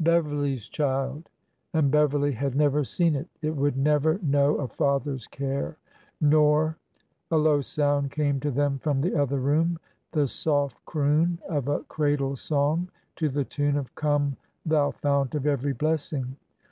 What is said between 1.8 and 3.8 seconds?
Beverly had never seen it! It would